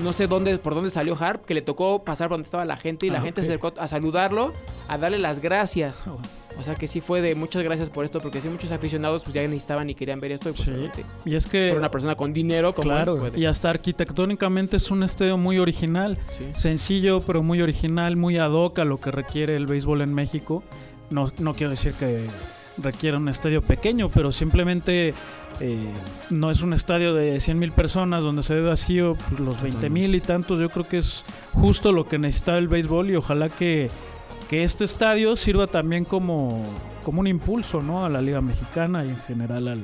[0.02, 2.78] no sé dónde, por dónde salió Harp, que le tocó pasar por donde estaba la
[2.78, 3.46] gente y la Ah, gente ok.
[3.46, 4.54] se acercó a saludarlo,
[4.88, 6.04] a darle las gracias.
[6.08, 6.16] Ah.
[6.58, 9.34] O sea que sí fue de muchas gracias por esto, porque sí muchos aficionados pues
[9.34, 11.02] ya necesitaban y querían ver esto y pues Sí.
[11.26, 13.38] Y es que, ser una persona con dinero como claro, puede.
[13.38, 16.18] y hasta arquitectónicamente es un estadio muy original.
[16.38, 16.46] Sí.
[16.54, 20.64] sencillo pero muy original, muy ad hoc a lo que requiere el béisbol en México.
[21.10, 22.26] No, no quiero decir que
[22.78, 25.14] requiera un estadio pequeño, pero simplemente
[25.60, 25.92] eh,
[26.30, 29.90] no es un estadio de 100 mil personas donde se ve vacío pues, los 20
[29.90, 30.60] mil y tantos.
[30.60, 33.90] Yo creo que es justo lo que necesitaba el béisbol y ojalá que,
[34.50, 36.64] que este estadio sirva también como,
[37.04, 38.06] como un impulso ¿no?
[38.06, 39.84] a la Liga Mexicana y en general al,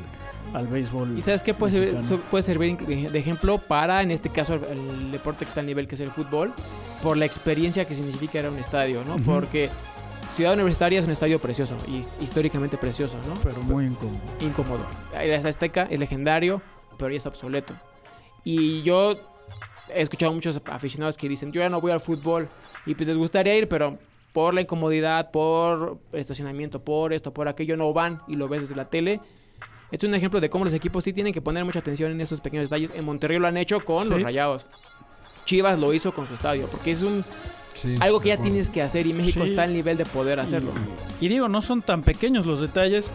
[0.53, 1.17] al béisbol.
[1.17, 2.21] Y sabes qué puede servir, mexicano.
[2.29, 5.87] puede servir de ejemplo para, en este caso, el, el deporte que está al nivel
[5.87, 6.53] que es el fútbol,
[7.01, 9.17] por la experiencia que significa ir a un estadio, ¿no?
[9.17, 9.69] Porque
[10.33, 13.33] Ciudad Universitaria es un estadio precioso y históricamente precioso, ¿no?
[13.43, 14.19] Pero muy incómodo.
[14.39, 14.85] incómodo.
[15.19, 16.61] El Azteca es legendario,
[16.97, 17.73] pero ya está obsoleto.
[18.43, 19.15] Y yo
[19.93, 22.47] he escuchado a muchos aficionados que dicen, yo ya no voy al fútbol
[22.85, 23.97] y pues les gustaría ir, pero
[24.31, 28.61] por la incomodidad, por el estacionamiento, por esto, por aquello, no van y lo ves
[28.61, 29.19] desde la tele.
[29.91, 32.21] Este es un ejemplo de cómo los equipos sí tienen que poner mucha atención en
[32.21, 32.91] esos pequeños detalles.
[32.95, 34.21] En Monterrey lo han hecho con los.
[34.21, 34.65] Rayados.
[35.43, 37.25] Chivas lo hizo con su estadio, porque es un
[37.73, 38.51] Sí, algo que ya acuerdo.
[38.51, 39.51] tienes que hacer y México Sí.
[39.51, 40.71] está al nivel de poder hacerlo.
[41.19, 43.09] Y digo, no son tan pequeños los detalles.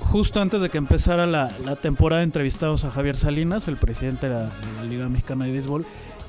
[0.00, 4.34] Justo antes de que empezara la, la temporada entrevistamos a Javier Salinas, el presidente de
[4.34, 5.86] la, de la Liga Mexicana de Béisbol.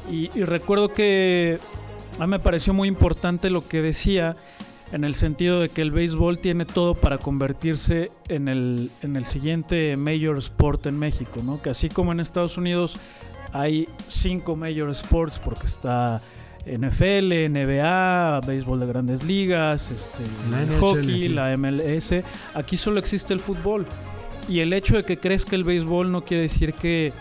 [0.10, 1.60] Y, y recuerdo que
[2.20, 4.36] a mí me pareció muy importante lo que decía
[4.92, 9.26] en el sentido de que el béisbol tiene todo para convertirse en el, en el
[9.26, 11.62] siguiente major sport en México, ¿no?
[11.62, 12.98] Que así como en Estados Unidos
[13.52, 16.22] hay cinco major sports porque está
[16.66, 21.30] NFL, NBA, béisbol de grandes ligas, este, La el NHL, hockey, sí.
[21.30, 22.14] la MLS.
[22.54, 23.86] Aquí solo existe el fútbol.
[24.48, 27.14] Y el hecho de que crezca el béisbol no quiere decir que,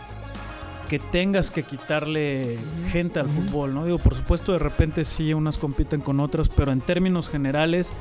[0.88, 2.58] que tengas que quitarle
[2.90, 3.84] gente al fútbol, ¿no?
[3.84, 7.92] Digo, por supuesto, de repente sí unas compiten con otras, pero en términos generales,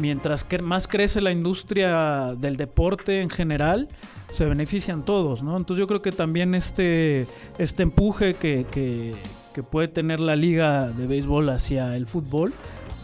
[0.00, 3.88] mientras que más crece la industria del deporte en general,
[4.30, 5.56] se benefician todos, ¿no?
[5.56, 7.26] Entonces yo creo que también este,
[7.58, 9.14] este empuje que, que-
[9.54, 12.52] que puede tener la liga de béisbol hacia el fútbol,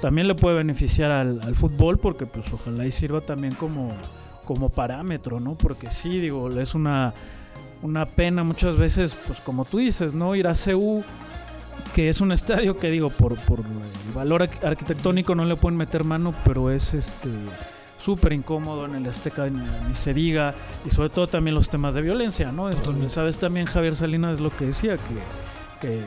[0.00, 3.92] también le puede beneficiar al, al fútbol porque pues ojalá y sirva también como,
[4.44, 5.54] como parámetro, ¿no?
[5.56, 7.14] Porque sí, digo, es una
[7.82, 10.34] una pena muchas veces, pues como tú dices, ¿no?
[10.34, 11.04] Ir a CU,
[11.94, 15.76] que es un estadio que digo, por, por el valor arqu- arquitectónico no le pueden
[15.76, 17.28] meter mano, pero es este
[17.98, 20.54] súper incómodo en el Azteca, ni, ni se diga,
[20.86, 22.70] y sobre todo también los temas de violencia, ¿no?
[22.70, 23.10] Totalmente.
[23.10, 26.00] Sabes también Javier Salinas es lo que decía, que, que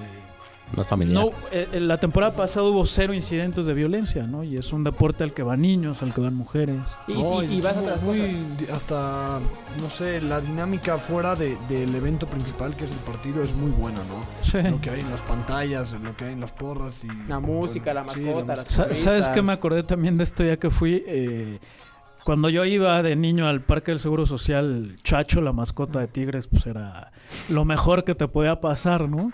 [0.75, 1.23] No es familiar.
[1.25, 4.43] no, eh, la temporada pasada hubo cero incidentes de violencia, ¿no?
[4.43, 6.79] Y es un deporte al que van niños, al que van mujeres.
[7.08, 8.38] Y, No, y- y vas a muy,
[8.71, 9.39] hasta,
[9.82, 13.71] no sé, la dinámica fuera de- del evento principal que es el partido es muy
[13.71, 14.23] buena, ¿no?
[14.43, 14.62] Sí.
[14.62, 17.08] Lo que hay en las pantallas, lo que hay en las porras y...
[17.27, 18.55] La música, la sí, mascota, música.
[18.55, 21.03] las Sa- ¿Sabes qué me acordé también de este día que fui?
[21.08, 21.60] Eh,
[22.23, 26.45] cuando yo iba de niño al Parque del Seguro Social, Chacho, la mascota de Tigres,
[26.47, 27.12] pues era
[27.49, 29.32] lo mejor que te podía pasar, ¿no?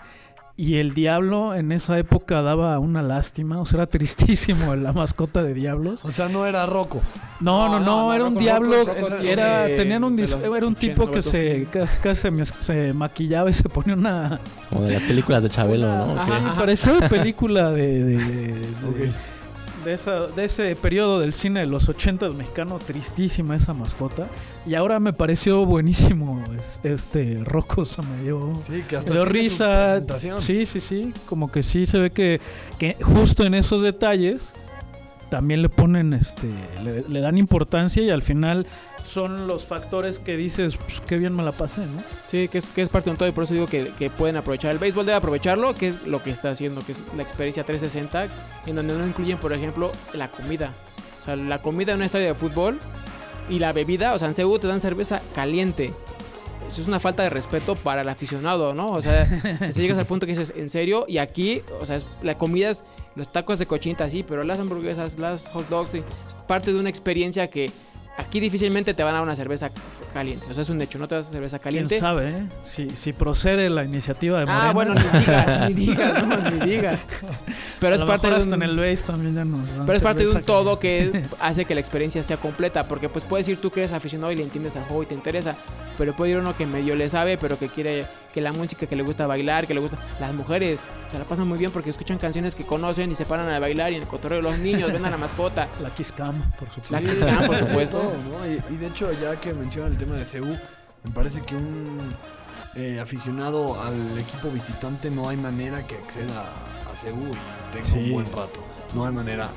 [0.58, 5.42] Y el Diablo en esa época daba una lástima, o sea, era tristísimo la mascota
[5.42, 6.02] de Diablos.
[6.04, 7.02] O sea, no era Rocco.
[7.40, 8.92] No, no, No, no, no, era un Rocco- diablo, Rocco
[9.22, 11.22] era, tiene tenían un, era un 80, tipo que 90.
[11.22, 14.40] se casi, casi se, se maquillaba y se ponía una...
[14.70, 16.12] Como de las películas de Chabelo, ¿no?
[16.20, 16.24] Ajá.
[16.24, 16.32] Sí.
[16.32, 19.12] Sí, parecía una película de, de, de- de
[19.94, 24.26] esa, de ese periodo del cine de los 80 mexicano, tristísima esa mascota.
[24.66, 28.98] Y ahora me pareció buenísimo es- este Rocco, o sea, me dio, Sí, que me
[28.98, 30.02] hasta dio risa.
[30.40, 32.40] Sí, sí, sí, como que sí se ve que,
[32.78, 34.52] que justo en esos detalles
[35.36, 36.48] también le ponen, este,
[36.82, 38.66] le, le dan importancia y al final
[39.04, 42.02] son los factores que dices, pues qué bien me la pasé, ¿no?
[42.26, 44.08] Sí, que es, que es parte de un todo y por eso digo que, que
[44.08, 44.70] pueden aprovechar.
[44.72, 48.28] El béisbol debe aprovecharlo, que es lo que está haciendo, que es la experiencia 360,
[48.64, 50.72] en donde no incluyen, por ejemplo, la comida.
[51.20, 52.78] O sea, la comida en un estadio de fútbol
[53.50, 55.92] y la bebida, o sea, en CEU te dan cerveza caliente.
[56.66, 58.86] Eso es una falta de respeto para el aficionado, ¿no?
[58.86, 59.26] O sea,
[59.70, 61.04] si llegas al punto que dices, ¿en serio?
[61.06, 62.82] Y aquí, o sea, es- la comida es
[63.16, 66.04] los tacos de cochinita, sí, pero las hamburguesas, las hot dogs, es
[66.46, 67.72] parte de una experiencia que
[68.18, 69.70] aquí difícilmente te van a dar una cerveza
[70.12, 70.46] caliente.
[70.50, 71.98] O sea, es un hecho, no te das cerveza ¿Quién caliente.
[71.98, 72.46] sabe, eh?
[72.62, 74.68] Si, si procede la iniciativa de Morena.
[74.68, 77.00] Ah, bueno, ni digas, ni digas, no, ni digas.
[77.80, 80.02] Pero A es parte de un, en el base también ya nos dan pero es
[80.02, 83.48] parte de un cerveza todo que hace que la experiencia sea completa, porque pues puedes
[83.48, 85.56] ir tú que eres aficionado y le entiendes al juego y te interesa,
[85.98, 88.94] pero puede ir uno que medio le sabe, pero que quiere que la música, que
[88.94, 90.78] le gusta bailar, que le gusta las mujeres,
[91.10, 93.92] se la pasan muy bien porque escuchan canciones que conocen y se paran a bailar
[93.92, 95.68] y en el cotorreo los niños ven a la mascota.
[95.80, 96.92] La Kiss Cam, por supuesto.
[96.92, 98.12] La Kiss Cam, por Todo, supuesto.
[98.30, 98.46] ¿no?
[98.46, 100.54] Y, y de hecho, ya que mencionan el tema de CU,
[101.04, 102.14] me parece que un
[102.74, 107.94] eh, aficionado al equipo visitante no hay manera que acceda a, CU y tenga Sí.
[107.98, 108.60] un buen rato.
[108.92, 109.48] No hay manera.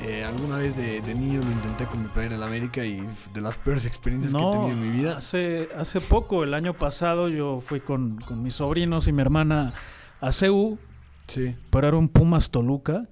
[0.00, 3.40] Eh, alguna vez de, de niño lo intenté con mi playera en América y de
[3.40, 5.16] las peores experiencias que he tenido en mi vida.
[5.18, 9.72] Hace, hace poco, el año pasado, yo fui con, con mis sobrinos y mi hermana
[10.20, 10.78] a CEU,
[11.26, 11.54] Sí.
[11.70, 13.06] pero era un Pumas Toluca.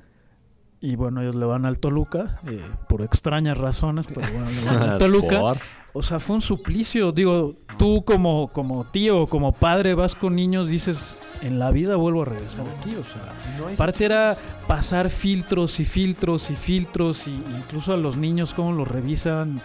[0.80, 4.90] Y bueno, ellos le van al Toluca, eh, por extrañas razones, pero bueno, le van
[4.90, 5.54] al Toluca.
[5.96, 7.12] O sea, fue un suplicio.
[7.12, 12.22] Digo, tú como, como tío, como padre, vas con niños, dices, en la vida vuelvo
[12.22, 12.90] a regresar aquí.
[12.96, 17.96] O sea, No hay Aparte era pasar filtros y filtros y filtros y incluso a
[17.96, 19.60] los niños cómo los revisan.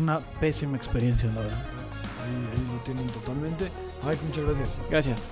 [0.00, 1.58] Una pésima experiencia, la verdad.
[1.58, 3.70] Ahí, ahí lo tienen totalmente.
[4.06, 4.68] Ay, muchas gracias.
[4.90, 5.22] Gracias.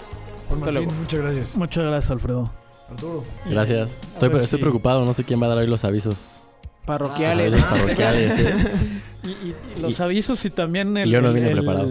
[0.48, 0.92] Juan Martín, luego.
[1.01, 1.57] muchas gracias.
[1.57, 2.51] Muchas gracias, Alfredo.
[2.90, 3.24] Arturo.
[3.46, 4.03] Gracias.
[4.14, 6.40] Estoy, estoy si- preocupado, no sé quién va a dar hoy los avisos.
[6.88, 7.53] Parroquiales.
[7.53, 8.55] Los avisos parroquiales, ¿eh?
[9.24, 11.11] Y, y- y los Y- avisos y también el.
[11.11, 11.88] yo no vine el- preparado.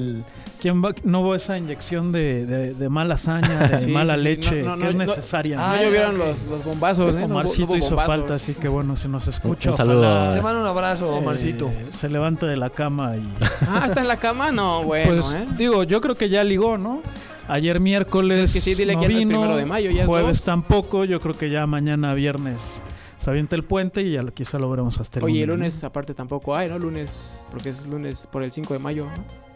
[0.60, 4.23] ¿Quién va, no hubo esa inyección de, de, de mala hazaña, de Sí, mala sí,
[4.23, 5.55] leche, No, no, que no, es necesaria?
[5.57, 5.83] No ¿no?
[5.83, 7.13] llovieron los, los bombazos, ¿eh?
[7.13, 8.12] No hubo- no Omarcito hizo bombazos.
[8.12, 9.69] falta, así que bueno, si nos escucha.
[9.69, 11.69] Un saludo ojalá, Te mando un abrazo, eh, Omarcito.
[11.91, 13.21] se levante de la cama y.
[13.69, 14.51] Ah, ¿está en la cama?
[14.51, 15.45] No, bueno, pues ¿eh?
[15.57, 17.03] digo, yo creo que ya ligó, ¿no?
[17.49, 19.65] Ayer miércoles Pues es que sí, dile no que ya no es vino, primero de
[19.65, 20.43] mayo, ya es jueves dos.
[20.43, 22.81] tampoco, yo creo que ya mañana viernes
[23.27, 25.55] se avienta el puente y ya lo- quizá lo veremos hasta el Oye, el ¿no?
[25.57, 26.79] lunes aparte tampoco hay, ¿no?
[26.79, 29.05] Lunes, porque es lunes por el 5 de mayo,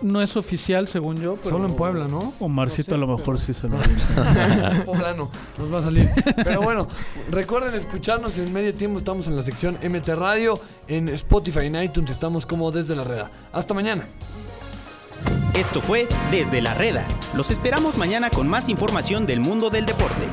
[0.02, 0.10] ¿no?
[0.12, 1.52] No es oficial, según yo, pero...
[1.56, 2.34] Solo en Puebla, ¿no?
[2.42, 3.78] Omarcito No sé, a lo mejor pero- sí se lo.
[4.86, 6.10] Poblano, nos va a salir.
[6.44, 6.90] Pero bueno,
[7.32, 8.98] recuerden escucharnos en medio tiempo.
[8.98, 12.12] Estamos en la sección MT Radio, en Spotify, en iTunes.
[12.12, 13.32] Estamos como desde la reda.
[13.54, 14.06] Hasta mañana.
[15.54, 17.06] Esto fue Desde la Reda.
[17.38, 20.26] Los esperamos mañana con más información del mundo del deporte.